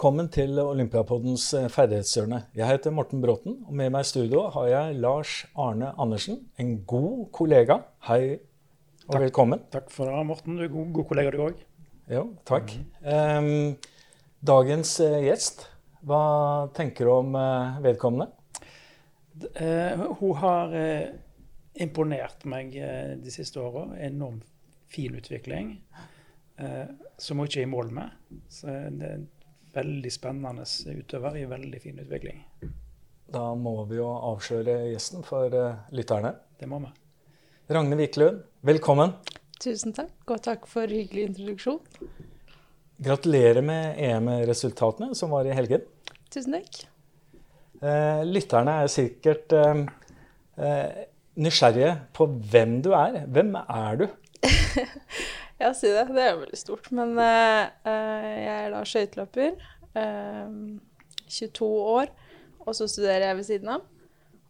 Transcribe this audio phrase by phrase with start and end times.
[0.00, 2.38] Velkommen til Olympiapoddens eh, ferdighetshjørne.
[2.56, 6.78] Jeg heter Morten Bråten, og med meg i studio har jeg Lars Arne Andersen, en
[6.88, 7.76] god kollega.
[8.08, 8.38] Hei
[9.04, 9.22] og Takk.
[9.26, 9.60] velkommen.
[9.72, 10.56] Takk for det, Morten.
[10.56, 11.60] Du er god, god kollega, du òg.
[12.08, 12.72] Jo, takk.
[13.04, 13.76] Em,
[14.40, 15.66] dagens eh, gjest,
[16.00, 16.24] hva
[16.76, 18.32] tenker du om eh, vedkommende?
[20.20, 21.10] Hun har eh,
[21.80, 23.86] imponert meg eh, de siste åra.
[23.98, 24.40] Enorm
[24.90, 25.76] fin utvikling,
[26.56, 26.86] eh,
[27.18, 28.16] som hun ikke er i mål med.
[28.50, 29.28] Så det er en
[29.74, 30.66] veldig spennende
[30.98, 32.42] utøver i veldig fin utvikling.
[33.30, 36.34] Da må vi jo avsløre gjesten for eh, lytterne.
[36.58, 36.90] Det må vi.
[37.70, 39.14] Ragne Wiklund, velkommen.
[39.60, 41.78] Tusen takk, og takk for hyggelig introduksjon.
[43.00, 45.84] Gratulerer med EM-resultatene som var i helgen.
[46.32, 46.82] Tusen takk.
[47.80, 49.82] Eh, lytterne er sikkert eh,
[50.60, 51.04] eh,
[51.40, 53.22] nysgjerrige på hvem du er.
[53.26, 54.06] Hvem er du?
[55.60, 56.06] Ja, si det.
[56.08, 56.86] Det er jo veldig stort.
[56.96, 59.58] Men jeg er da skøyteløper.
[59.92, 60.54] eh,
[61.28, 61.66] 22
[61.98, 62.06] år.
[62.64, 63.82] Og så studerer jeg ved siden av.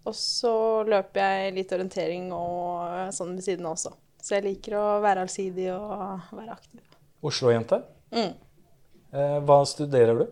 [0.06, 0.52] Og så
[0.86, 3.90] løper jeg litt orientering og sånn ved siden av også.
[4.22, 6.80] Så jeg liker å være allsidig og være aktiv.
[7.26, 7.80] Oslo-jente.
[8.14, 8.32] Mm.
[9.10, 10.24] Eh, hva studerer du?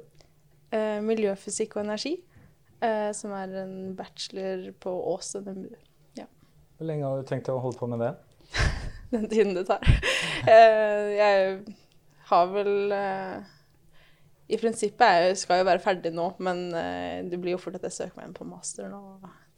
[0.71, 2.15] Eh, miljøfysikk og energi,
[2.85, 5.77] eh, som er en bachelor på Ås NMBU.
[6.79, 8.13] Hvor lenge har du tenkt å holde på med det?
[9.15, 9.83] den tiden det tar.
[10.47, 11.57] Uh, jeg
[12.29, 13.49] har vel uh,
[14.47, 16.69] I prinsippet er jeg, skal jeg jo være ferdig nå, men
[17.27, 19.01] det blir jo fort at jeg søker meg inn på master nå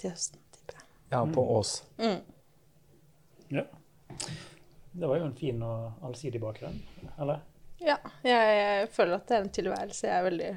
[0.01, 0.81] til høsten, Type.
[1.13, 1.75] Ja, på Ås.
[2.01, 2.23] Mm.
[3.53, 3.67] Ja.
[4.93, 6.81] Det var jo en fin og allsidig bakgrunn,
[7.21, 7.45] eller?
[7.81, 10.51] Ja, jeg, jeg føler at det er en tilværelse jeg er veldig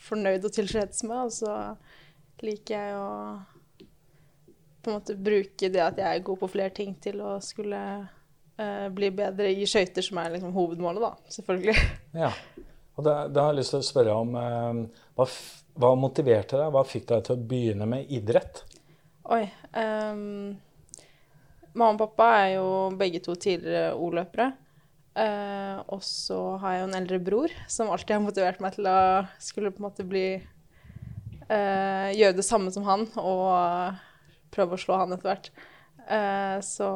[0.00, 1.56] fornøyd og tilfreds med, og så
[2.46, 3.08] liker jeg å
[4.80, 7.80] på en måte bruke det at jeg er god på flere ting til å skulle
[8.00, 11.76] uh, bli bedre i skøyter, som er liksom hovedmålet, da, selvfølgelig.
[12.16, 12.32] Ja.
[12.96, 15.26] Og da, da har jeg lyst til å spørre om uh, hva,
[15.80, 16.72] hva motiverte deg?
[16.74, 18.64] Hva fikk deg til å begynne med idrett?
[19.30, 19.44] Oi.
[19.76, 20.56] Um,
[21.72, 22.66] mamma og pappa er jo
[23.00, 24.50] begge to tidligere O-løpere.
[25.10, 28.88] Uh, og så har jeg jo en eldre bror som alltid har motivert meg til
[28.88, 29.00] å
[29.42, 30.26] skulle på en måte bli
[31.50, 33.98] eh, Gjøre det samme som han og
[34.54, 35.50] prøve å slå han etter hvert.
[36.10, 36.88] Eh, så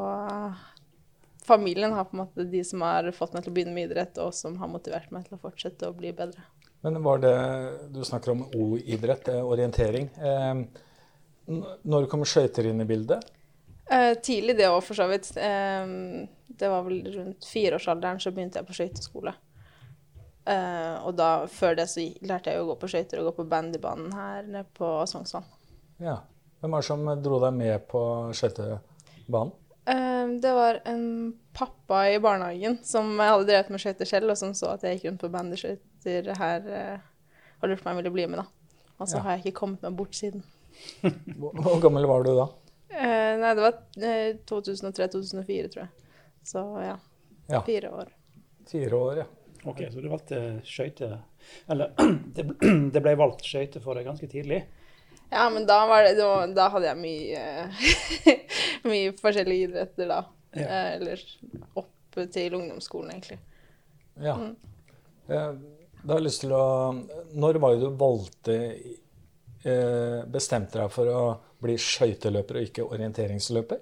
[1.44, 4.18] familien har på en måte de som har fått meg til å begynne med idrett,
[4.22, 6.46] og som har motivert meg til å fortsette å bli bedre.
[6.84, 7.36] Men var det
[7.92, 10.10] Du snakker om O-idrett, eh, orientering.
[10.18, 10.64] Eh,
[11.84, 13.24] når kom skøyter inn i bildet?
[13.90, 15.30] Eh, tidlig det òg, for så vidt.
[15.36, 15.86] Eh,
[16.46, 19.34] det var vel rundt fireårsalderen så begynte jeg på skøyteskole.
[20.44, 23.46] Eh, og da, før det så lærte jeg å gå på skøyter og gå på
[23.48, 25.46] bandybanen her nede på Sognsvann.
[26.04, 26.18] Ja.
[26.60, 28.00] Hvem var det som dro deg med på
[28.36, 29.54] skøytebanen?
[29.84, 31.02] Uh, det var en
[31.52, 35.10] pappa i barnehagen som hadde drevet med skøyter selv, og som så at jeg gikk
[35.10, 37.02] rundt på bandyskøyter her uh,
[37.60, 38.46] og lurte på om jeg ville bli med, da.
[38.96, 39.22] Og så Ja.
[39.26, 40.44] har jeg ikke kommet meg bort siden.
[41.40, 42.48] Hvor, gammel var du da?
[42.94, 45.88] Nei, det var eh, 2003-2004, tror jeg.
[46.46, 46.96] Så ja,
[47.50, 47.60] Ja.
[47.66, 48.12] fire år.
[48.70, 49.26] Fire år, ja.
[49.64, 50.38] Ok, så du valgte
[50.68, 51.14] skøyter
[51.72, 51.92] Eller
[52.36, 52.44] det
[52.94, 54.62] det ble valgt skøyter for deg ganske tidlig.
[55.32, 57.40] Ja, men da, var det, da, da hadde jeg mye,
[58.90, 60.20] mye forskjellige idretter da.
[60.54, 60.66] Ja.
[60.68, 61.22] Eh, eller
[61.80, 63.40] opp til ungdomsskolen, egentlig.
[64.22, 64.36] ja.
[64.38, 64.52] Mm.
[65.28, 65.54] Eh,
[66.04, 66.64] Da har jeg lyst til å
[67.32, 68.56] Når var det du valgte
[69.64, 71.22] eh, Bestemte deg for å
[71.64, 73.80] bli skøyteløper og ikke orienteringsløper?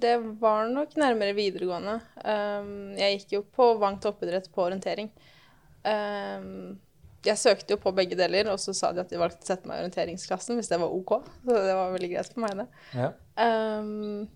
[0.00, 2.00] Det var nok nærmere videregående.
[2.20, 5.08] Um, jeg gikk jo på Vang toppidrett på orientering.
[5.86, 6.76] Um,
[7.26, 9.68] jeg søkte jo på begge deler, og så sa de at de valgte å sette
[9.68, 11.16] meg i orienteringsklassen hvis det var OK.
[11.46, 12.66] Så det var veldig greit for meg, det.
[12.98, 13.12] Ja.
[13.40, 14.26] Um,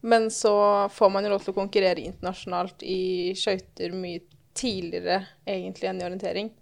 [0.00, 0.54] men så
[0.92, 4.22] får man jo lov til å konkurrere internasjonalt i skøyter mye
[4.56, 6.52] tidligere egentlig enn i orientering.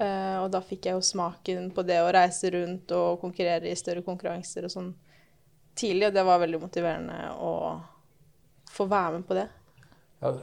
[0.00, 3.76] Uh, og da fikk jeg jo smaken på det å reise rundt og konkurrere i
[3.76, 4.94] større konkurranser og sånn
[5.78, 7.52] tidlig, og det var veldig motiverende å
[8.74, 9.46] få være med på det.
[10.22, 10.34] Ja,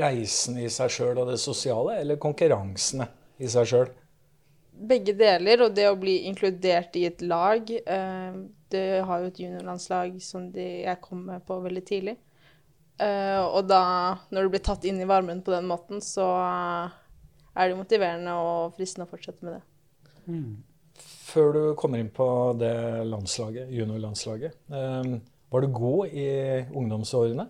[0.00, 3.08] reisen i seg sjøl og det sosiale, eller konkurransene
[3.42, 3.88] i seg sjøl?
[4.76, 7.70] Begge deler, og det å bli inkludert i et lag.
[7.70, 8.38] Eh,
[8.72, 12.16] det har jo et juniorlandslag som de, jeg kom med på veldig tidlig.
[13.00, 13.82] Eh, og da,
[14.32, 16.28] når du blir tatt inn i varmen på den måten, så
[17.56, 19.62] er det motiverende og fristende å fortsette med det.
[21.36, 22.72] Før du kommer inn på det
[23.04, 25.16] landslaget, juniorlandslaget, eh,
[25.52, 26.28] var du god i
[26.72, 27.44] ungdomsårene?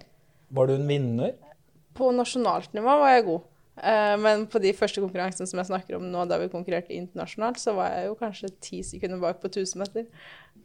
[0.49, 1.37] Var du en vinner?
[1.94, 3.44] På nasjonalt nivå var jeg god.
[3.77, 7.62] Eh, men på de første konkurransene som jeg snakker om nå, da vi konkurrerte internasjonalt,
[7.62, 10.06] så var jeg jo kanskje ti sekunder bak på 1000 meter.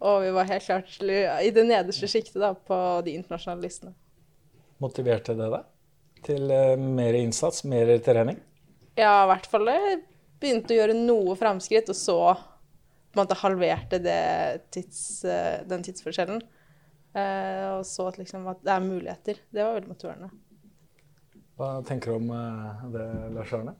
[0.02, 3.94] Og vi var helt klart i det nederste sjiktet på de internasjonale listene.
[4.82, 5.68] Motiverte det deg
[6.26, 8.40] til uh, mer innsats, mer trening?
[8.98, 9.70] Ja, i hvert fall.
[9.70, 10.02] Jeg
[10.42, 12.18] begynte å gjøre noe framskritt, og så
[13.12, 14.00] på en måte halverte
[14.72, 16.42] tids, uh, den tidsforskjellen.
[17.12, 19.42] Uh, og så at, liksom, at det er muligheter.
[19.52, 20.32] Det var veldig motiverende.
[21.60, 23.76] Hva tenker du om det, Lars Arne?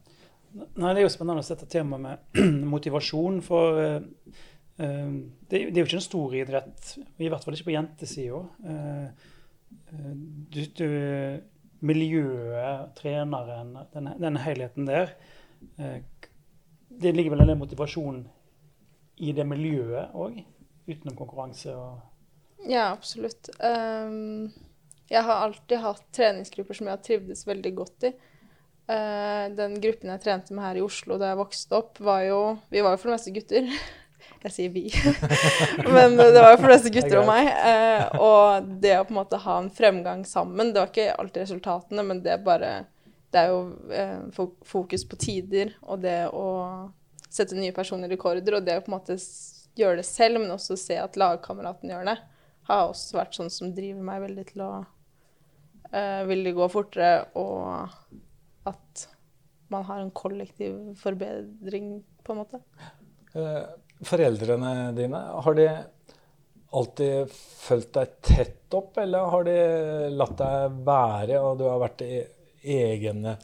[0.52, 2.42] Nei, Det er jo spennende å sette tema med
[2.74, 3.40] motivasjon.
[3.46, 4.34] For uh,
[4.82, 5.14] uh,
[5.48, 8.42] det, det, er jo ikke en stor idrett, i hvert fall ikke på jentesida.
[8.66, 9.30] Uh,
[10.52, 10.88] du, du,
[11.88, 15.14] miljøet, treneren, den, den helheten der
[17.02, 18.20] Det ligger vel en motivasjon
[19.22, 20.42] i det miljøet òg,
[20.90, 23.50] utenom konkurranse og Ja, absolutt.
[23.62, 24.52] Um
[25.12, 28.12] jeg har alltid hatt treningsgrupper som jeg har trivdes veldig godt i.
[28.92, 32.40] Uh, den gruppen jeg trente med her i Oslo da jeg vokste opp, var jo
[32.72, 33.68] Vi var jo for det meste gutter.
[34.42, 34.84] Jeg sier vi.
[35.96, 37.50] men det var jo for det meste gutter og meg.
[37.52, 41.44] Uh, og det å på en måte ha en fremgang sammen Det var ikke alltid
[41.44, 42.72] resultatene, men det bare
[43.34, 43.60] Det er jo
[43.92, 46.48] uh, fokus på tider og det å
[47.32, 49.18] sette nye personlige rekorder, og det å på en måte
[49.80, 52.18] gjøre det selv, men også se at lagkameraten gjør det,
[52.70, 58.68] har også vært sånn som driver meg veldig til å uh, ville gå fortere, og
[58.70, 59.06] at
[59.72, 62.60] man har en kollektiv forbedring, på en måte.
[63.34, 63.64] Uh,
[64.06, 65.70] foreldrene dine, har de
[66.72, 69.56] alltid fulgt deg tett opp, eller har de
[70.16, 72.22] latt deg være, og du har vært i
[72.62, 73.38] egne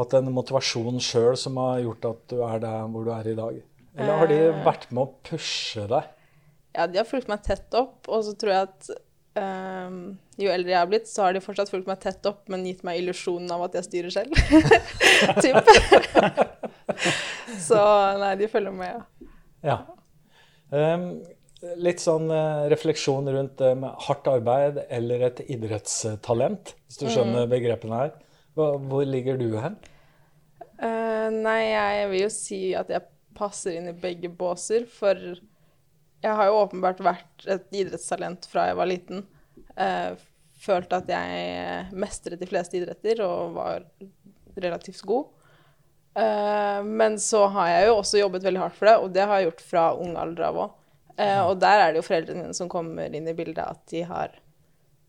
[0.00, 3.36] Hatt en motivasjon sjøl som har gjort at du er der hvor du er i
[3.36, 3.60] dag?
[3.98, 4.64] Eller har de eh.
[4.64, 6.10] vært med å pushe deg?
[6.76, 8.92] Ja, de har fulgt meg tett opp, og så tror jeg at
[9.30, 12.64] Um, jo eldre jeg har blitt, så har de fortsatt fulgt meg tett opp, men
[12.66, 14.34] gitt meg illusjonen av at jeg styrer selv.
[15.44, 15.70] typ.
[17.68, 17.82] så
[18.18, 19.28] nei, de følger med, ja.
[19.70, 19.76] ja.
[20.74, 21.06] Um,
[21.78, 27.54] litt sånn uh, refleksjon rundt um, hardt arbeid eller et idrettstalent, hvis du skjønner mm.
[27.54, 28.12] begrepene her.
[28.54, 29.76] Hvor, ligger du hen?
[30.80, 33.06] Uh, nei, jeg vil jo si at jeg
[33.36, 35.16] passer inn i begge båser, for
[36.20, 39.22] jeg har jo åpenbart vært et idrettstalent fra jeg var liten.
[39.76, 40.18] Uh,
[40.60, 43.86] følte at jeg mestret de fleste idretter og var
[44.60, 45.30] relativt god.
[46.18, 49.38] Uh, men så har jeg jo også jobbet veldig hardt for det, og det har
[49.38, 50.76] jeg gjort fra ung alder av òg.
[51.20, 54.02] Uh, og der er det jo foreldrene mine som kommer inn i bildet, at de
[54.08, 54.34] har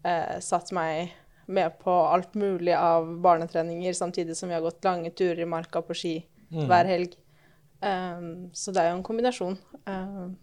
[0.06, 1.14] uh, satt meg
[1.52, 5.82] med på alt mulig av barnetreninger, samtidig som vi har gått lange turer i marka
[5.86, 6.16] på ski
[6.50, 6.64] mm.
[6.70, 7.18] hver helg.
[7.82, 9.58] Um, så det er jo en kombinasjon.
[9.90, 10.36] Um,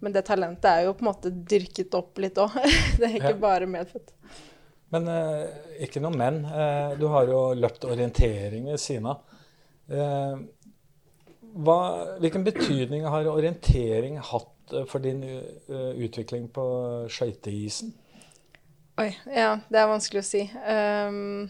[0.00, 2.56] men det talentet er jo på en måte dyrket opp litt òg.
[2.98, 3.42] det er ikke ja.
[3.42, 4.14] bare medfødt.
[4.90, 5.44] Men uh,
[5.82, 6.42] ikke noe men.
[6.46, 9.22] Uh, du har jo løpt orientering ved siden av.
[9.90, 10.40] Uh,
[11.60, 11.78] hva,
[12.22, 14.56] hvilken betydning har orientering hatt
[14.86, 15.24] for din
[15.98, 16.64] utvikling på
[17.10, 17.88] skøyteisen?
[19.00, 20.42] Oi, ja, det er vanskelig å si.
[20.60, 21.46] Um,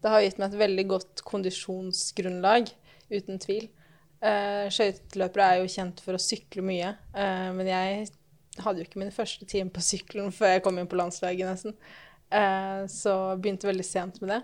[0.00, 2.70] det har gitt meg et veldig godt kondisjonsgrunnlag,
[3.12, 3.66] uten tvil.
[4.22, 8.06] Uh, Skøyteløpere er jo kjent for å sykle mye, uh, men jeg
[8.62, 11.76] hadde jo ikke min første time på sykkelen før jeg kom inn på landslaget, nesten.
[12.32, 14.40] Uh, så begynte veldig sent med det.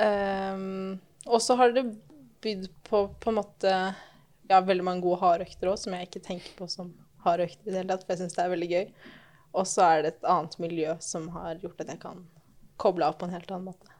[0.00, 0.98] Um,
[1.28, 1.86] og så har det
[2.42, 6.58] bydd på på en måte ja, veldig mange gode hardøkter òg, som jeg ikke tenker
[6.58, 6.90] på som
[7.22, 8.86] hardøkter i det hele tatt, for jeg syns det er veldig gøy.
[9.52, 12.24] Og så er det et annet miljø som har gjort at jeg kan
[12.80, 13.94] koble av på en helt annen måte.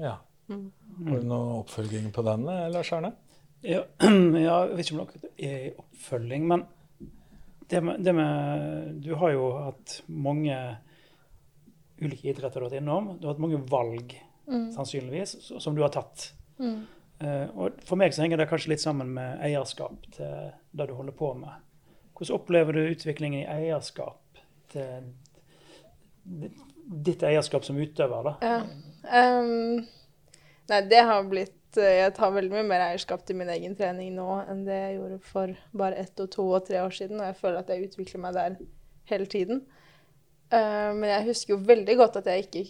[0.00, 0.18] Ja.
[0.48, 0.68] Mm.
[1.08, 3.14] Har du noe oppfølging på den, Lars Arne?
[3.64, 6.66] Ja, jeg vet ikke om noe er oppfølging, men
[7.72, 10.56] det med, det med, Du har jo hatt mange
[12.02, 13.14] ulike idretter du har vært innom.
[13.16, 14.12] Du har hatt mange valg,
[14.44, 14.66] mm.
[14.74, 16.28] sannsynligvis, som du har tatt.
[16.58, 16.82] Mm.
[17.22, 20.94] Uh, og For meg så henger det kanskje litt sammen med eierskap til det du
[20.98, 21.62] holder på med.
[22.14, 24.20] Hvordan opplever du utviklingen i eierskap
[24.74, 26.50] til
[27.04, 28.30] ditt eierskap som utøver?
[28.30, 28.34] da?
[28.44, 28.58] Ja.
[29.04, 29.84] Um,
[30.70, 34.14] nei, det har blitt Eh, jeg tar veldig mye mer eierskap til min egen trening
[34.16, 37.20] nå enn det jeg gjorde for bare ett og to og tre år siden.
[37.20, 38.56] Og jeg føler at jeg utvikler meg der
[39.10, 39.64] hele tiden.
[40.52, 42.64] Uh, men jeg husker jo veldig godt at jeg ikke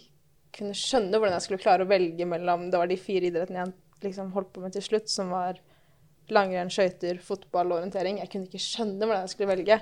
[0.54, 3.72] kunne skjønne hvordan jeg skulle klare å velge mellom Det var de fire idrettene jeg
[4.04, 5.58] liksom holdt på med til slutt, som var
[6.32, 8.20] langrenn, skøyter, fotball og orientering.
[8.22, 9.80] Jeg kunne ikke skjønne hvordan jeg skulle velge.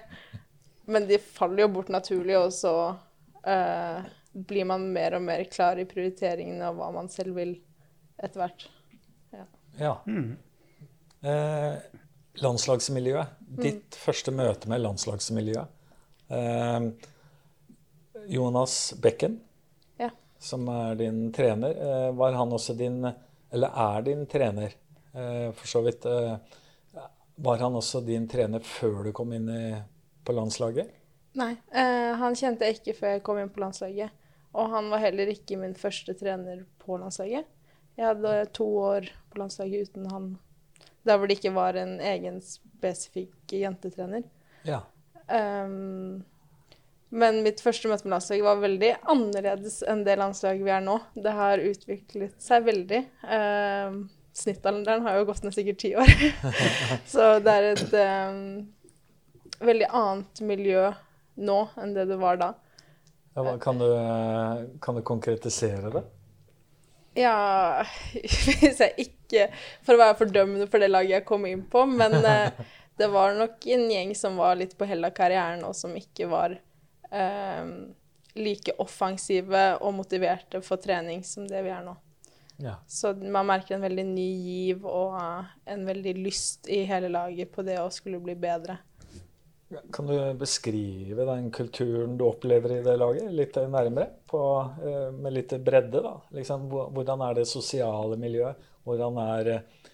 [0.84, 2.74] Men de faller jo bort naturlig, og så
[3.46, 7.56] uh, blir man mer og mer klar i prioriteringene av hva man selv vil
[8.22, 8.68] etter hvert.
[9.78, 9.96] Ja.
[10.06, 10.36] Mm.
[11.22, 11.74] Eh,
[12.42, 13.26] landslagsmiljøet.
[13.48, 13.56] Mm.
[13.62, 15.80] Ditt første møte med landslagsmiljøet.
[16.28, 16.80] Eh,
[18.32, 19.40] Jonas Bekken,
[20.00, 20.10] ja.
[20.38, 23.00] som er din trener, eh, var han også din
[23.52, 24.74] eller er din trener.
[25.12, 26.06] Eh, for så vidt.
[26.06, 26.36] Eh,
[27.34, 29.64] var han også din trener før du kom inn i,
[30.24, 30.90] på landslaget?
[31.38, 34.12] Nei, eh, han kjente jeg ikke før jeg kom inn på landslaget.
[34.52, 37.48] Og han var heller ikke min første trener på landslaget.
[37.96, 40.28] Jeg hadde to år på landslaget uten han.
[41.06, 44.26] Der hvor det ikke var en egen spesifikk jentetrener.
[44.68, 44.82] Ja.
[45.28, 46.22] Um,
[47.12, 50.98] men mitt første møte med landslaget var veldig annerledes enn det landslaget vi er nå.
[51.16, 53.02] Det har utviklet seg veldig.
[53.24, 56.12] Um, Snittalderen har jo gått ned sikkert ti år.
[57.12, 58.38] Så det er et um,
[59.66, 60.90] veldig annet miljø
[61.42, 62.52] nå enn det det var da.
[63.34, 63.88] Ja, kan, du,
[64.84, 66.02] kan, du, konkretisere det?
[67.16, 67.80] Ja
[68.12, 69.46] Hvis jeg ikke
[69.84, 72.52] For å være fordømmende for det laget jeg kom inn på, men uh,
[73.00, 76.28] det var nok en gjeng som var litt på hell av karrieren, og som ikke
[76.28, 76.58] var
[77.08, 77.72] um,
[78.36, 81.96] like offensive og motiverte for trening som det vi er nå.
[82.62, 82.76] Ja.
[82.86, 85.16] Så man merker en veldig ny giv og
[85.64, 88.76] en veldig lyst i hele laget på det å skulle bli bedre.
[89.92, 94.08] Kan du beskrive den kulturen du opplever i det laget litt nærmere?
[94.28, 94.42] På,
[94.84, 96.16] eh, med litt bredde, da.
[96.36, 98.70] Liksom, hvordan er det sosiale miljøet?
[98.84, 99.88] Hvordan er eh,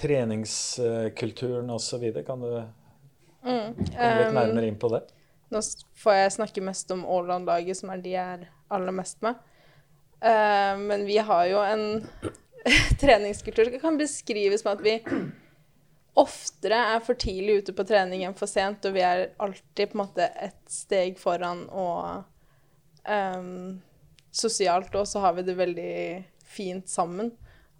[0.00, 2.04] treningskulturen osv.?
[2.26, 5.04] Kan du mm, komme litt nærmere inn på det?
[5.52, 5.60] Nå
[6.00, 9.40] får jeg snakke mest om Åland-laget, som er de jeg er aller mest med.
[10.22, 11.84] Uh, men vi har jo en
[13.02, 14.94] treningskultur som kan beskrives med at vi
[16.18, 19.96] oftere er for tidlig ute på trening enn for sent, og vi er alltid på
[19.96, 22.26] en måte et steg foran og
[23.08, 23.80] um,
[24.32, 25.94] Sosialt òg så har vi det veldig
[26.48, 27.28] fint sammen,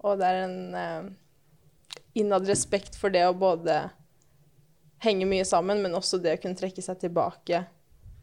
[0.04, 3.78] og det er en uh, innad respekt for det å både
[5.02, 7.62] henge mye sammen, men også det å kunne trekke seg tilbake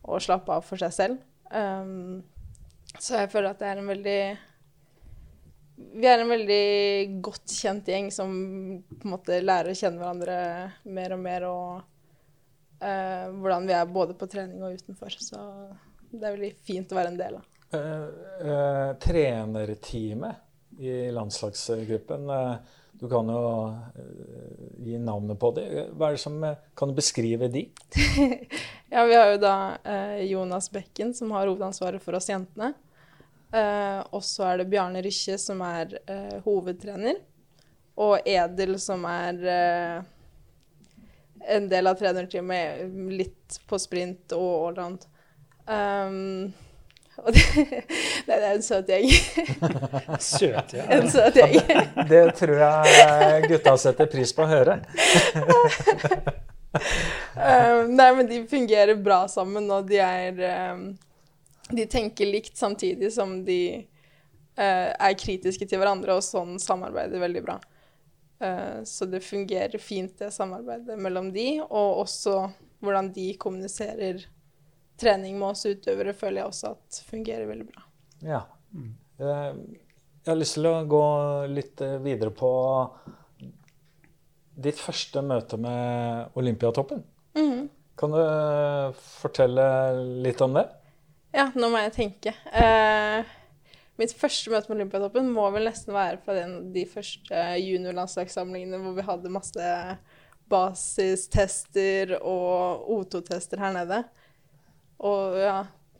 [0.05, 1.23] og slappe av for seg selv.
[1.49, 2.21] Um,
[2.97, 4.21] så jeg føler at det er en veldig
[5.79, 8.31] Vi er en veldig godt kjent gjeng som
[8.89, 10.39] på en måte lærer å kjenne hverandre
[10.91, 15.15] mer og mer, og uh, hvordan vi er både på trening og utenfor.
[15.15, 15.39] Så
[16.11, 17.47] det er veldig fint å være en del av.
[17.69, 17.79] Uh,
[18.43, 22.29] uh, trenerteamet i landslagsgruppen
[22.99, 23.41] du kan jo
[24.83, 25.65] gi navnet på det.
[25.95, 26.35] Hva er det som,
[26.75, 27.65] kan du beskrive de?
[28.93, 29.55] ja, vi har jo da
[30.27, 32.73] Jonas Bekken, som har hovedansvaret for oss jentene.
[33.49, 37.17] Uh, og så er det Bjarne Rykkje, som er uh, hovedtrener.
[37.99, 40.07] Og Edel, som er uh,
[41.49, 45.07] en del av trenerteamet, litt på sprint og allround.
[45.69, 46.53] Um,
[47.19, 47.81] og det,
[48.27, 49.09] det, er en søt gjeng.
[50.31, 50.85] søt, ja.
[50.95, 51.57] En søt gjeng.
[52.11, 54.79] det tror jeg gutta setter pris på å høre.
[57.35, 60.89] um, nei, men de fungerer bra sammen, og de er um,
[61.69, 63.61] de tenker likt samtidig som de
[64.59, 67.59] uh, er kritiske til hverandre, og sånn samarbeider veldig bra.
[68.39, 72.41] Uh, så det fungerer fint, det samarbeidet mellom de, og også
[72.83, 74.25] hvordan de kommuniserer
[74.99, 77.85] trening med oss utøvere, føler jeg også at fungerer veldig bra.
[78.25, 78.41] Ja.
[78.75, 78.95] Mm.
[79.19, 81.05] Jeg har lyst til å gå
[81.51, 82.49] litt videre på
[84.59, 87.03] ditt første møte med Olympiatoppen.
[87.37, 87.69] Mm.
[87.99, 88.19] Kan du
[89.19, 89.65] fortelle
[90.23, 90.65] litt om det?
[91.35, 92.33] Ja, nå må jeg tenke.
[92.49, 93.25] Uh,
[93.99, 98.97] mitt første møte med Olympiatoppen må vel nesten være fra den, de første juniorlandslagssamlingene hvor
[98.97, 99.73] vi hadde masse
[100.49, 104.03] basistester og O2-tester her nede.
[104.99, 105.59] Og ja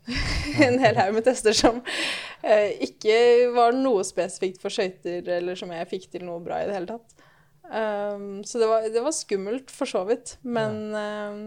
[0.66, 3.18] En hel haug med tester som uh, ikke
[3.54, 6.96] var noe spesifikt for skøyter, eller som jeg fikk til noe bra i det hele
[6.96, 7.26] tatt.
[7.70, 10.38] Um, så det var, det var, skummelt, for så vidt.
[10.42, 11.44] Men um,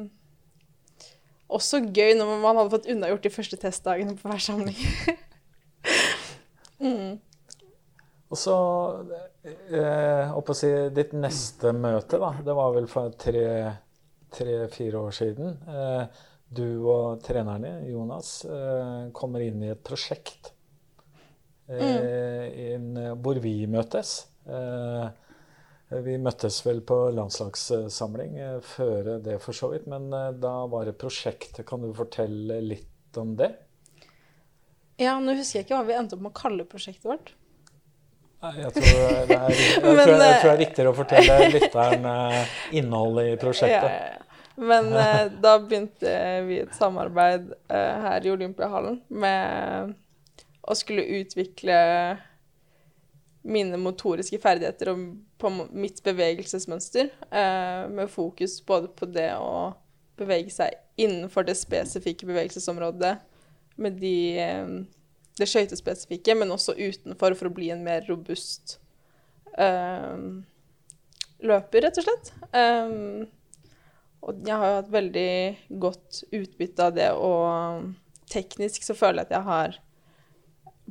[1.56, 4.78] også gøy når man hadde fått unnagjort de første testdagene på hver samling.
[6.84, 7.12] mm.
[8.32, 8.56] Og så
[9.44, 15.58] eh, å si, Ditt neste møte, da, det var vel for tre-fire tre, år siden.
[15.68, 20.52] Eh, du og treneren din, Jonas, eh, kommer inn i et prosjekt
[21.68, 22.56] eh, mm.
[22.72, 22.88] in,
[23.24, 24.16] hvor vi møtes.
[24.48, 25.04] Eh,
[26.00, 29.86] vi møttes vel på landslagssamling eh, før det, for så vidt.
[29.90, 31.60] Men eh, da var det prosjekt.
[31.68, 33.50] Kan du fortelle litt om det?
[35.00, 37.34] Ja, nå husker jeg ikke hva vi endte opp med å kalle prosjektet vårt.
[38.42, 38.86] Jeg tror
[39.28, 43.28] det er, jeg Men, tror, jeg tror det er riktigere å fortelle lytteren eh, innholdet
[43.34, 43.92] i prosjektet.
[43.92, 44.28] Ja, ja.
[44.62, 44.90] Men
[45.44, 46.16] da begynte
[46.48, 49.94] vi et samarbeid her i Olympiahallen med
[50.62, 51.78] å skulle utvikle
[53.42, 55.06] mine motoriske ferdigheter og
[55.42, 59.72] på mitt bevegelsesmønster, eh, med fokus både på det å
[60.20, 63.16] bevege seg innenfor det spesifikke bevegelsesområdet,
[63.82, 64.72] med de, eh,
[65.38, 68.78] det skøytespesifikke, men også utenfor for å bli en mer robust
[69.58, 70.16] eh,
[71.42, 72.32] løper, rett og slett.
[72.54, 73.26] Um,
[74.22, 75.30] og jeg har jo hatt veldig
[75.82, 77.88] godt utbytte av det, og
[78.30, 79.80] teknisk så føler jeg at jeg har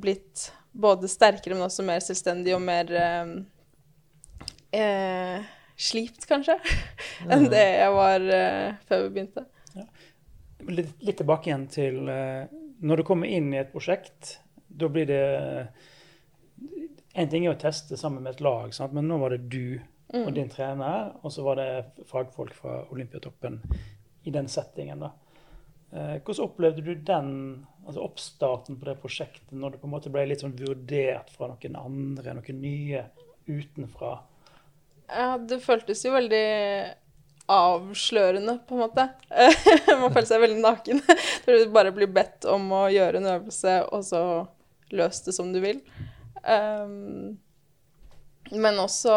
[0.01, 2.91] blitt både sterkere, men også mer selvstendig og mer
[3.23, 3.33] um,
[4.71, 6.57] eh, slipt, kanskje,
[7.31, 9.45] enn det jeg var eh, før vi begynte.
[9.75, 9.87] Ja.
[10.69, 12.43] Litt, litt, tilbake igjen til eh,
[12.85, 14.35] Når du kommer inn i et prosjekt,
[14.69, 15.23] da blir det
[17.17, 18.93] En ting er å teste sammen med et lag, sant?
[18.93, 19.79] men nå var det du
[20.13, 20.21] mm.
[20.21, 23.57] og din trener, og så var det fagfolk fra Olympiatoppen
[24.23, 25.01] i den settingen.
[25.01, 25.11] da.
[25.91, 27.31] Uh, hvordan opplevde du den
[27.85, 31.49] altså oppstarten på det prosjektet, når det på en måte ble litt sånn vurdert fra
[31.51, 33.05] noen andre, noen nye
[33.49, 34.15] utenfra?
[35.11, 36.45] Ja, det føltes jo veldig
[37.51, 39.07] avslørende, på en måte.
[40.01, 41.01] Man føler seg veldig naken.
[41.45, 44.21] Når du bare blir bedt om å gjøre en øvelse, og så
[44.95, 45.81] løs det som du vil.
[46.45, 47.35] Um,
[48.51, 49.15] men også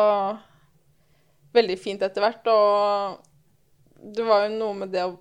[1.54, 2.50] veldig fint etter hvert.
[2.50, 5.14] Og det var jo noe med det å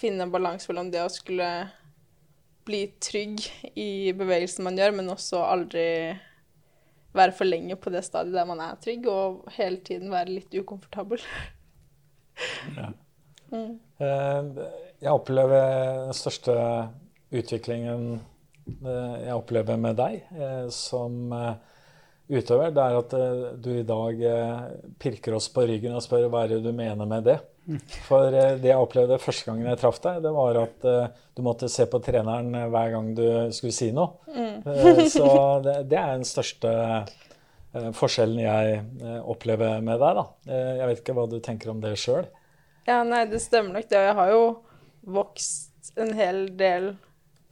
[0.00, 1.48] finne en balanse mellom det å skulle
[2.66, 3.42] bli trygg
[3.74, 5.86] i bevegelsen man gjør, men også aldri
[7.12, 10.54] være for lenge på det stadiet der man er trygg, og hele tiden være litt
[10.54, 11.20] ukomfortabel.
[12.78, 12.92] ja.
[13.52, 13.72] mm.
[14.02, 14.62] Eh,
[15.02, 16.54] jeg opplever den største
[17.32, 21.34] utviklingen eh, jeg opplever med deg eh, som
[22.32, 23.14] utøver, det er at
[23.60, 24.20] du i dag
[25.02, 27.40] pirker oss på ryggen og spør hva er det du mener med det.
[28.08, 30.86] For det jeg opplevde første gangen jeg traff deg, det var at
[31.36, 34.18] du måtte se på treneren hver gang du skulle si noe.
[34.26, 35.04] Mm.
[35.14, 35.28] Så
[35.62, 36.72] det, det, er den største
[37.96, 38.82] forskjellen jeg
[39.22, 40.18] opplever med deg.
[40.18, 40.26] da.
[40.80, 42.26] Jeg vet ikke hva du tenker om det sjøl?
[42.88, 44.02] Ja, nei, det stemmer nok det.
[44.08, 44.42] Jeg har jo
[45.14, 46.92] vokst en hel del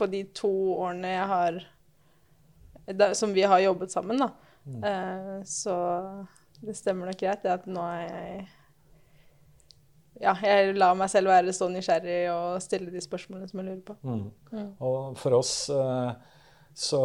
[0.00, 0.50] på de to
[0.80, 1.60] årene jeg har
[3.14, 4.32] Som vi har jobbet sammen, da.
[4.60, 5.42] Mm.
[5.48, 5.74] så
[6.60, 8.40] det stemmer nok greit, det at nå er jeg
[10.20, 13.84] ja, jeg lar meg selv være så nysgjerrig og stille de spørsmålene som jeg lurer
[13.86, 13.96] på.
[14.04, 14.26] Mm.
[14.52, 14.68] Mm.
[14.84, 16.10] Og for oss eh,
[16.76, 17.00] så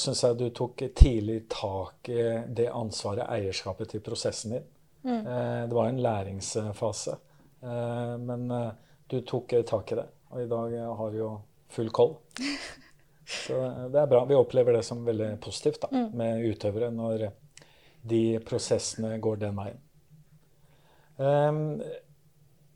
[0.00, 4.66] syns jeg du tok tidlig tak i det ansvaret, eierskapet til prosessen din.
[5.04, 5.22] Mm.
[5.22, 7.16] Eh, det var en læringsfase.
[7.64, 8.46] Eh, men
[9.08, 11.32] du tok tak i det, og i dag har du jo
[11.72, 12.16] full koll.
[13.24, 13.56] Så
[13.88, 14.26] det er bra.
[14.28, 16.08] Vi opplever det som veldig positivt da, mm.
[16.12, 17.30] med utøvere når
[18.04, 19.80] de prosessene går den veien.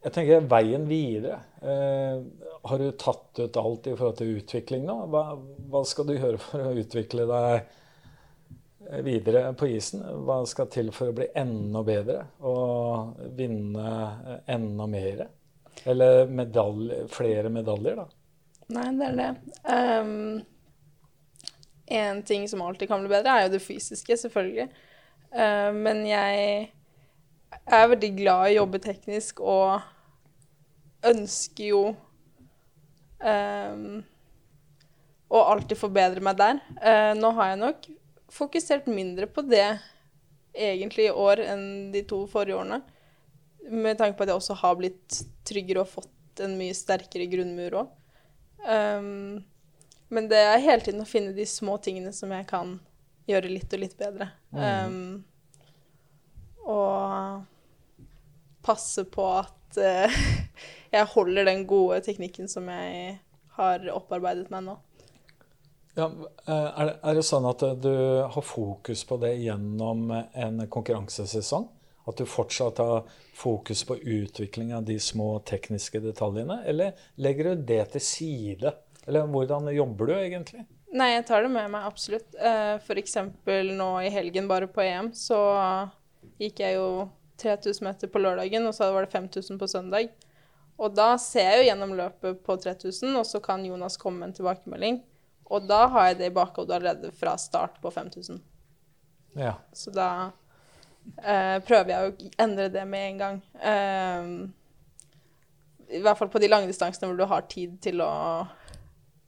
[0.04, 1.40] Jeg tenker veien videre.
[1.58, 2.20] Eh,
[2.70, 4.98] har du tatt ut alt i forhold til utvikling nå?
[5.10, 5.24] Hva,
[5.70, 10.04] hva, skal du gjøre for å utvikle deg videre på isen?
[10.24, 13.90] Hva skal til for å bli enda bedre og vinne
[14.46, 15.26] enda mer?
[15.88, 18.06] Eller medalje, flere medaljer, da?
[18.74, 19.28] Nei, det er det.
[19.64, 20.40] Um,
[21.98, 24.68] en ting som alltid kan bli bedre, er jo det fysiske, selvfølgelig.
[25.32, 26.68] Uh, men jeg
[27.52, 29.80] jeg er veldig glad i å jobbe teknisk og
[31.08, 31.82] ønsker jo
[33.22, 34.00] um,
[35.28, 36.60] å alltid forbedre meg der.
[36.80, 37.88] Uh, nå har jeg nok
[38.32, 39.66] fokusert mindre på det
[40.58, 42.80] egentlig i år enn de to forrige årene.
[43.68, 47.80] Med tanke på at jeg også har blitt tryggere og fått en mye sterkere grunnmur
[47.82, 47.94] òg.
[48.64, 49.44] Um,
[50.08, 52.78] men det er hele tiden å finne de små tingene som jeg kan
[53.28, 54.30] gjøre litt og litt bedre.
[54.56, 55.20] Um,
[56.68, 57.46] og
[58.64, 60.18] passe på at uh,
[60.96, 63.16] jeg holder den gode teknikken som jeg
[63.58, 64.76] har opparbeidet meg nå.
[65.98, 66.06] Ja,
[66.46, 67.94] eh, er, det, er det sånn at du
[68.30, 71.66] har fokus på det gjennom en konkurransesesong?
[72.08, 76.62] At du fortsatt har fokus på utvikling av de små tekniske detaljene?
[76.70, 78.72] Eller legger du det til side?
[79.08, 80.64] Eller hvordan jobber du egentlig?
[80.94, 82.30] Nei, jeg tar det med meg, absolutt.
[82.38, 83.18] Eh, F.eks.
[83.74, 85.40] nå i helgen, bare på EM, så
[86.38, 86.88] gikk jeg jo
[87.38, 90.10] 3000 meter på lørdagen, og så var det 5000 på søndag.
[90.78, 94.30] Og da ser jeg jo gjennom løpet på 3000, og så kan Jonas komme med
[94.30, 95.00] en tilbakemelding.
[95.50, 98.38] Og da har jeg det i bakhodet allerede fra start på 5000.
[99.38, 99.54] Ja.
[99.72, 100.08] Så da
[101.22, 103.42] eh, prøver jeg å endre det med en gang.
[103.58, 104.22] Eh,
[105.98, 108.12] I hvert fall på de lange distansene hvor du har tid til å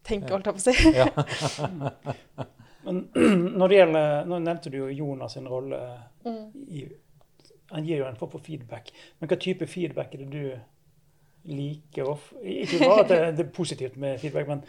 [0.07, 2.47] tenke, holdt jeg på å si.
[2.85, 3.05] Men
[3.59, 5.81] når det gjelder, Nå nevnte du jo Jonas sin rolle
[6.25, 6.45] mm.
[6.69, 6.85] i
[7.71, 8.91] han gir jo en form for feedback.
[9.19, 12.17] Men hva type feedback er det du liker?
[12.43, 14.65] Ikke bare at det er positivt med feedback, men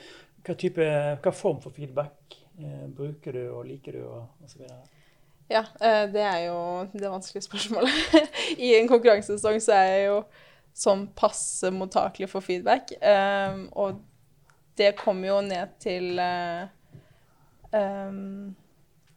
[0.45, 0.88] hva, type,
[1.24, 4.04] hva form for feedback eh, bruker du og liker du?
[4.06, 4.84] og, videre?
[5.52, 6.60] Ja, eh, det er jo
[6.93, 8.21] det vanskelige spørsmålet.
[8.69, 10.21] I en konkurransesesong så er jeg jo
[10.78, 12.93] sånn passe mottakelig for feedback.
[13.02, 14.00] Um, og
[14.80, 16.69] det kommer jo ned til uh,
[17.72, 18.54] um,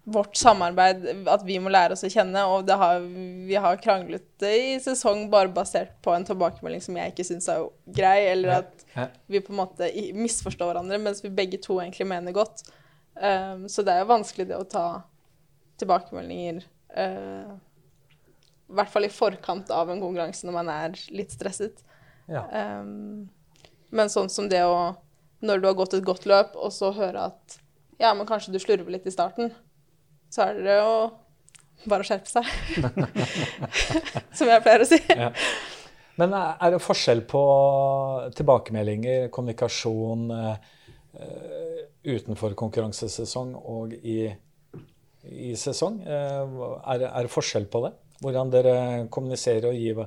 [0.04, 2.42] vårt samarbeid, at vi må lære oss å kjenne.
[2.52, 3.00] Og det har,
[3.48, 7.64] vi har kranglet i sesong bare basert på en tilbakemelding som jeg ikke syns er
[7.96, 8.84] grei, eller at
[9.32, 12.66] vi på en måte misforstår hverandre, mens vi begge to egentlig mener godt.
[13.16, 14.86] Um, så det er jo vanskelig det å ta
[15.78, 16.64] tilbakemeldinger
[16.98, 21.80] uh, I hvert fall i forkant av en konkurranse når man er litt stresset.
[22.26, 22.42] Ja.
[22.50, 23.30] Um,
[23.94, 24.96] men sånn som det å
[25.44, 27.58] Når du har gått et godt løp, og så høre at
[28.00, 29.52] Ja, men kanskje du slurver litt i starten.
[30.34, 30.94] Så er det jo
[31.90, 32.48] bare å skjerpe seg.
[34.38, 34.98] som jeg pleier å si.
[35.10, 35.30] Ja.
[36.18, 37.40] Men er det forskjell på
[38.38, 41.80] tilbakemeldinger, kommunikasjon eh,
[42.14, 44.28] utenfor konkurransesesong og i,
[45.30, 46.00] i sesong?
[46.06, 47.92] Eh, er, det- er det forskjell på det?
[48.22, 48.74] Hvordan dere
[49.12, 50.04] kommuniserer og gir,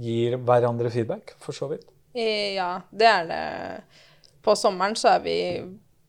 [0.00, 1.84] gir hverandre feedback, for så vidt?
[2.16, 3.42] Eh, Ja, det er det.
[4.42, 5.36] På sommeren så er vi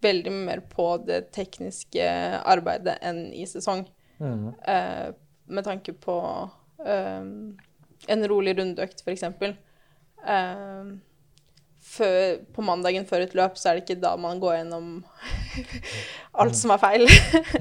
[0.04, 2.08] veldig mye mer på det tekniske
[2.40, 3.86] arbeidet enn i sesong.
[4.20, 4.52] Mm.
[4.70, 5.08] Eh,
[5.46, 6.18] med tanke på
[6.86, 7.24] eh,
[8.14, 9.24] en rolig rundøkt, f.eks.
[10.24, 10.94] Uh,
[12.56, 14.86] på mandagen før et løp så er det ikke da man går gjennom
[16.40, 17.04] alt som er feil.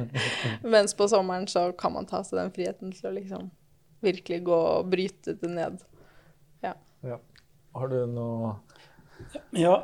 [0.74, 3.50] Mens på sommeren så kan man ta seg den friheten til å liksom
[4.02, 5.82] virkelig gå og bryte det ned.
[7.02, 7.18] Ja.
[7.74, 8.54] Har du noe
[9.56, 9.82] Ja,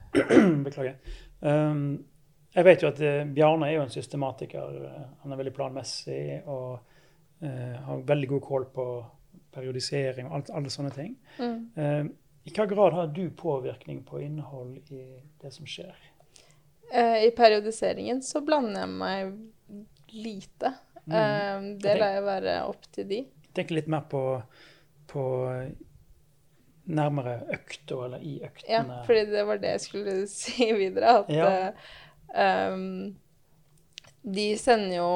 [0.66, 0.96] beklager.
[1.40, 2.04] Um,
[2.50, 4.78] jeg vet jo at eh, Bjarne er jo en systematiker.
[4.88, 6.80] eh, Han er veldig planmessig og
[7.42, 8.86] eh, har veldig god kål på
[9.54, 11.14] periodisering og alt, alle sånne ting.
[11.38, 12.08] Eh,
[12.50, 15.04] I hva grad har du påvirkning på innhold i
[15.42, 15.94] det som skjer?
[16.90, 19.28] I periodiseringen så blander jeg meg
[20.10, 20.72] lite.
[21.04, 21.14] Mm.
[21.14, 23.20] Eh, det lar jeg være opp til de.
[23.46, 24.24] Jeg tenker litt mer på,
[25.10, 25.22] på
[26.96, 28.70] nærmere økta, eller i øktene.
[28.72, 31.18] Ja, fordi det var det jeg skulle si videre.
[31.22, 31.50] At Ja.
[32.34, 33.16] eh, um,
[34.22, 35.12] de sender jo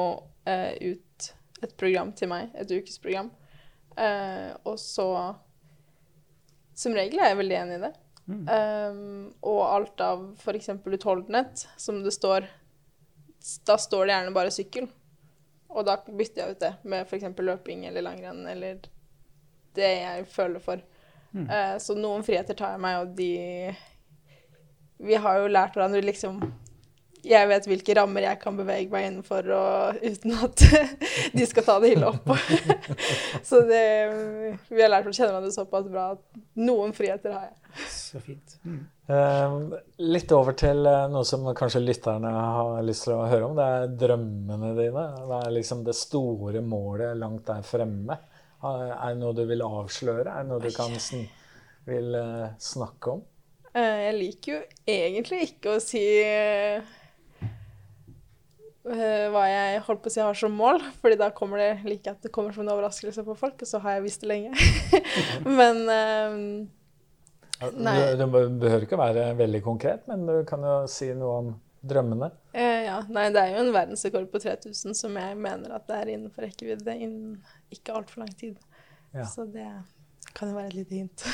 [0.49, 1.27] uh, ut
[1.63, 3.31] et program til meg, et ukesprogram.
[3.95, 5.07] Uh, og så
[6.75, 7.93] Som regel er jeg veldig enig i det.
[8.25, 8.47] Mm.
[8.49, 10.69] Um, og alt av f.eks.
[10.83, 12.47] utholdenhet, som det står
[13.69, 14.89] Da står det gjerne bare sykkel.
[15.69, 17.29] Og da bytter jeg ut det med f.eks.
[17.37, 18.81] løping eller langrenn eller
[19.75, 20.81] det jeg føler for.
[21.35, 21.49] Mm.
[21.49, 23.73] Eh, så noen friheter tar jeg meg, og de
[25.03, 26.37] Vi har jo lært hverandre liksom
[27.25, 30.63] Jeg vet hvilke rammer jeg kan bevege meg innenfor og, uten at
[31.35, 32.29] de skal ta det ille opp.
[33.49, 33.85] så det
[34.69, 37.57] Vi har lært å kjenne hverandre såpass bra at noen friheter har jeg.
[37.91, 38.55] Så fint.
[38.63, 38.85] Mm.
[39.07, 39.57] Eh,
[40.07, 43.57] litt over til eh, noe som kanskje lytterne har lyst til å høre om.
[43.57, 45.03] Det er drømmene dine.
[45.19, 48.17] Det er liksom det store målet langt der fremme.
[48.65, 50.27] Er det noe du vil avsløre?
[50.27, 51.25] Er det noe du kan sn
[51.85, 53.25] vil eh, snakke om?
[53.75, 56.93] Eh, jeg liker jo egentlig ikke å si eh,
[58.85, 62.25] hva jeg holdt på å si har som mål, fordi da kommer det like at
[62.25, 64.55] det kommer som en overraskelse på folk, og så har jeg visst det lenge.
[65.59, 66.41] Men eh,
[67.71, 67.95] Nei.
[68.19, 71.53] Du, du behøver ikke være veldig konkret, men du kan jo si noe om
[71.85, 72.31] drømmene.
[72.53, 75.99] eh, ja, nei, det er jo en verdensrekord på 3000 som jeg mener at det
[75.99, 77.37] er innenfor rekkevidde innen
[77.73, 78.57] ikke altfor lang tid.
[79.15, 79.27] Ja.
[79.29, 79.67] Så det
[80.35, 81.25] kan jo være et lite hint.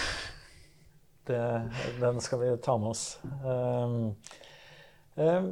[1.25, 1.69] Det,
[2.01, 3.19] den skal vi ta med oss.
[3.45, 4.15] Um,
[5.15, 5.51] um,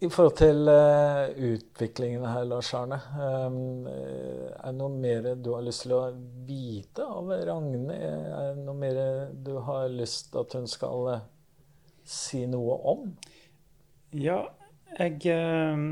[0.00, 5.66] I forhold til uh, utviklingen her, Lars Arne, um, er det noe mer du har
[5.66, 6.00] lyst til å
[6.48, 7.98] vite av Ragne?
[8.00, 9.02] Er det noe mer
[9.36, 11.28] du har lyst til at hun skal uh,
[12.02, 13.04] si noe om?
[14.12, 14.42] Ja,
[14.98, 15.82] jeg eh,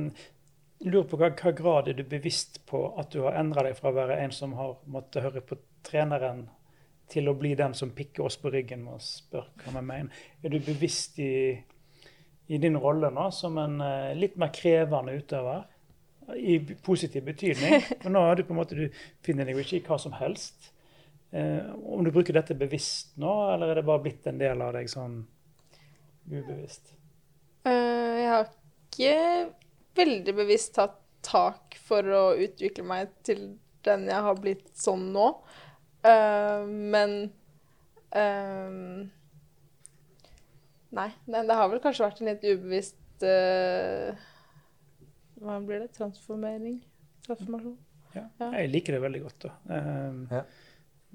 [0.85, 3.89] lurer på hva, hva grad er du bevisst på at du har endra deg fra
[3.89, 5.57] å være en som har måttet høre på
[5.87, 6.49] treneren,
[7.11, 10.21] til å bli den som pikker oss på ryggen og spør hva vi mener.
[10.45, 11.57] Er du bevisst i,
[12.47, 15.65] i din rolle nå som en eh, litt mer krevende utøver?
[16.37, 17.81] I positiv betydning.
[18.05, 20.15] Men nå er du på en måte, du finner deg jo ikke i hva som
[20.21, 20.71] helst.
[21.33, 24.77] Eh, om du bruker dette bevisst nå, eller er det bare blitt en del av
[24.77, 25.23] deg sånn
[26.31, 27.00] ubevisst?
[27.69, 28.47] Eh, jeg har
[28.91, 29.15] ikke
[30.01, 30.97] veldig bevisst tatt
[31.27, 33.43] tak for å utvikle meg til
[33.85, 35.27] den jeg har blitt sånn nå.
[36.07, 37.17] Eh, men
[38.17, 39.09] eh,
[40.91, 44.17] Nei, det, det har vel kanskje vært en litt ubevisst eh,
[45.39, 45.93] Hva blir det?
[45.99, 46.81] Transformering?
[47.29, 47.77] Transformasjon?
[48.17, 48.49] Ja, Ja.
[48.59, 49.45] jeg liker det veldig godt.
[49.45, 49.51] da.
[50.33, 50.41] Ja.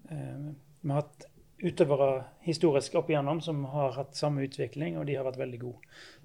[0.07, 1.25] vi har hatt
[1.63, 5.79] utøvere historisk opp igjennom som har hatt samme utvikling, og de har vært veldig gode.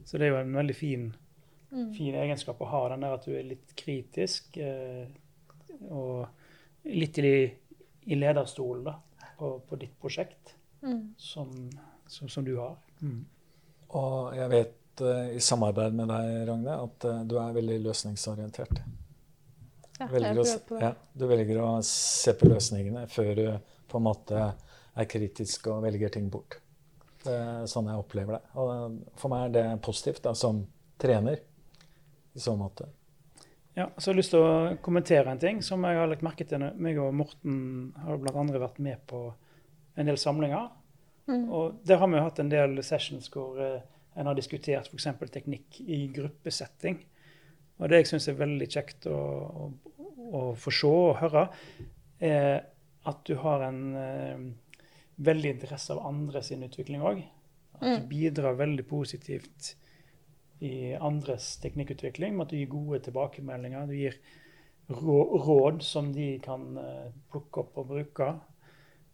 [0.04, 1.10] Så det er jo en veldig fin,
[1.70, 1.92] Mm.
[1.94, 5.06] fin egenskap å ha, den der at du er litt kritisk eh,
[5.90, 6.26] og
[6.84, 7.52] litt i,
[8.10, 8.96] i lederstolen da,
[9.38, 11.14] på, på ditt prosjekt, Mm.
[11.16, 11.70] som,
[12.08, 12.74] som, som du har.
[13.02, 13.24] Mm.
[13.90, 18.80] Og jeg vet uh, i samarbeid med deg, Ragne, at uh, du er veldig løsningsorientert.
[20.00, 20.82] Ja, jeg Velger å, prøver på det.
[20.86, 23.44] ja, du velger å se på løsningene før du
[23.92, 24.46] på en måte
[24.94, 26.58] er kritisk og velger ting bort.
[27.20, 28.54] Det er sånn jeg opplever det.
[28.60, 30.62] Og for meg er det positivt da, som
[31.00, 31.42] trener
[32.34, 32.88] i så måte.
[33.76, 36.64] Ja, så har lyst til å kommentere en ting som jeg har lagt merke til.
[36.76, 39.28] meg og Morten har blant andre vært med på
[39.96, 40.70] en del samlinger.
[41.30, 41.46] Mm.
[41.52, 43.84] Og der har vi jo hatt en del sessions hvor eh,
[44.18, 45.06] en har diskutert f.eks.
[45.30, 46.98] teknikk i gruppesetting.
[47.78, 49.68] Og det jeg syns er veldig kjekt å, å,
[50.36, 51.46] å få se og høre,
[52.20, 52.66] er
[53.08, 54.42] at du har en eh,
[55.20, 57.22] veldig interesse av andre sin utvikling òg.
[57.80, 59.74] At du bidrar veldig positivt
[60.60, 63.88] i andres teknikkutvikling med at du gir gode tilbakemeldinger.
[63.88, 64.18] Du gir
[64.90, 68.32] råd som de kan eh, plukke opp og bruke.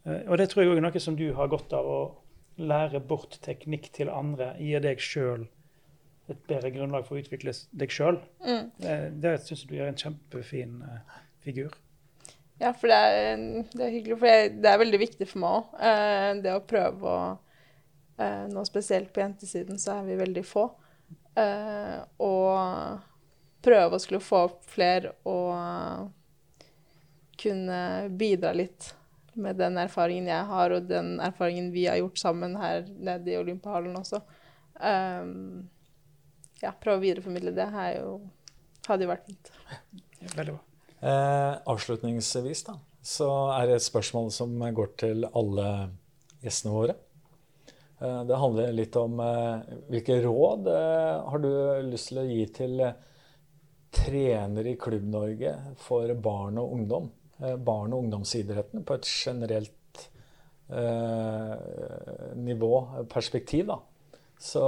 [0.05, 2.01] Eh, og det tror jeg òg er noe som du har godt av å
[2.57, 4.55] lære bort teknikk til andre.
[4.63, 5.47] Gir deg sjøl
[6.27, 8.19] et bedre grunnlag for å utvikle deg sjøl.
[8.43, 8.71] Mm.
[8.83, 11.77] Det, det syns jeg du gjør en kjempefin eh, figur.
[12.59, 13.43] Ja, for det er,
[13.77, 15.75] det er hyggelig, for det, er veldig viktig for meg òg.
[16.45, 17.19] det å prøve å
[18.17, 20.65] eh, Nå spesielt på jentesiden så er vi veldig få.
[21.37, 23.03] Eh, og
[23.67, 26.13] prøve å skulle få opp flere og
[27.37, 27.81] kunne
[28.17, 28.95] bidra litt
[29.37, 33.37] med den erfaringen jeg har, og den erfaringen vi har gjort sammen her nede i
[33.37, 34.23] Olympiahallen også.
[34.81, 35.67] Um,
[36.63, 38.17] ja, prøve å videreformidle det er jo,
[38.89, 39.53] hadde jo vært fint.
[40.23, 40.57] Veldig bra.
[41.01, 43.29] Eh, avslutningsvis da, så
[43.59, 45.67] er det et spørsmål som går til alle
[46.41, 46.95] gjestene våre.
[48.01, 51.51] Eh, det handler litt om eh, hvilke råd eh, har du
[51.91, 52.97] lyst til å gi til eh,
[53.97, 55.53] trenere i Klubb-Norge
[55.85, 57.11] for barn og ungdom?
[57.43, 59.73] Eh, barn- og ungdomsidretten på et generelt
[62.35, 62.71] nivå,
[63.07, 63.77] perspektiv, da.
[64.43, 64.63] Så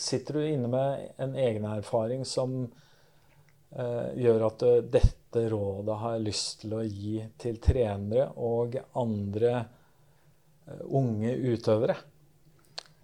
[0.00, 2.62] sitter du inne med en egenerfaring som
[3.68, 10.80] gjør at dette rådet har jeg lyst til å gi til trenere og andre eh,
[10.88, 11.98] unge utøvere.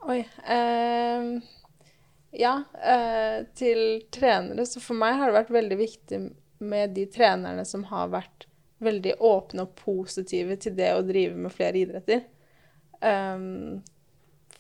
[0.09, 0.23] Oi.
[0.57, 1.29] Eh,
[2.35, 6.21] ja, eh, til trenere, så for meg har det vært veldig viktig
[6.65, 8.49] med de trenerne som har vært
[8.85, 12.25] veldig åpne og positive til det å drive med flere idretter.
[13.05, 13.85] Um,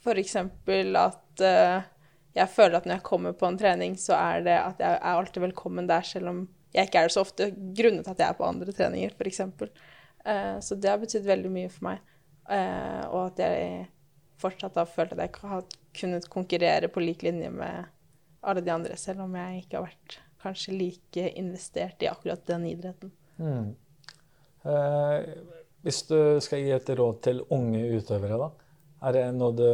[0.05, 1.87] for eksempel at eh,
[2.35, 5.19] jeg føler at når jeg kommer på en trening, så er det at jeg er
[5.19, 6.45] alltid velkommen der, selv om
[6.75, 9.41] jeg ikke er det så ofte, grunnet at jeg er på andre treninger, f.eks.
[10.25, 12.03] Uh, så det har betydd veldig mye for meg.
[12.45, 13.85] Eh, og at jeg
[14.41, 15.63] fortsatt har følt at jeg har
[15.97, 17.87] kunnet konkurrere på lik linje med
[18.45, 22.67] alle de andre, selv om jeg ikke har vært kanskje like investert i akkurat den
[22.69, 23.13] idretten.
[23.41, 23.71] Mm.
[24.69, 25.31] Eh,
[25.85, 28.51] hvis du skal gi et råd til unge utøvere, da,
[29.09, 29.69] er det noe, du,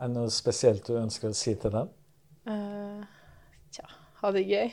[0.00, 1.88] er det noe spesielt du ønsker å si til dem?
[2.46, 3.04] Uh,
[3.74, 3.86] tja,
[4.22, 4.68] ha det gøy.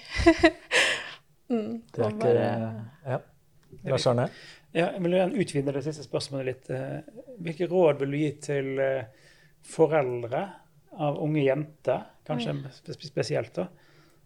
[1.50, 3.20] mm, Det er og ikke bare- Ja.
[3.90, 4.28] Lars Arne?
[4.74, 6.70] Ja, jeg vil gjerne utvide det siste spørsmålet litt.
[6.74, 7.02] Eh,
[7.46, 9.04] Hvilke råd vil du gi til eh,
[9.66, 10.44] foreldre
[11.02, 13.68] av unge jenter, kanskje spe- spesielt, da,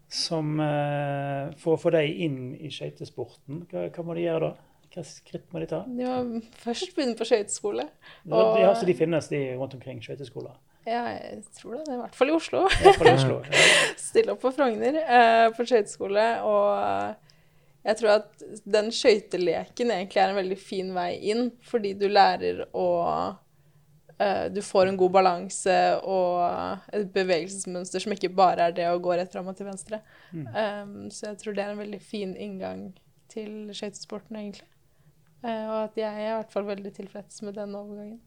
[0.08, 4.64] som eh, for å få dem inn i skøytesporten, hva, hva må de gjøre da?
[4.94, 5.82] Hva skritt må de ta?
[6.00, 6.14] Ja,
[6.62, 7.84] først begynne på skøyteskole.
[8.24, 10.54] Ja, ja, så de finnes de rundt omkring skøyteskoler?
[10.88, 11.84] Ja, jeg tror det.
[11.86, 12.60] det er I hvert fall i Oslo.
[12.72, 13.40] Fall i Oslo.
[13.44, 13.64] Ja.
[14.08, 16.28] Stille opp på Frogner eh, på skøyteskole.
[16.48, 22.06] Og jeg tror at den skøyteleken egentlig er en veldig fin vei inn, fordi du
[22.10, 22.86] lærer å
[24.18, 29.02] eh, Du får en god balanse og et bevegelsesmønster som ikke bare er det å
[29.02, 30.00] gå rett fram og til venstre.
[30.32, 32.90] Um, så jeg tror det er en veldig fin inngang
[33.28, 34.68] til skøytesporten, egentlig.
[35.44, 38.20] Eh, og at jeg er i hvert fall veldig tilfreds med den overgangen.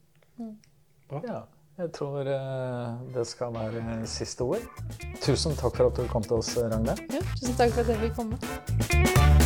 [1.11, 1.41] Ja,
[1.77, 4.65] jeg tror eh, det skal være siste ord.
[5.21, 7.07] Tusen takk for at du kom til oss, Ragnhild.
[7.13, 9.40] Ja, tusen takk for at jeg fikk komme.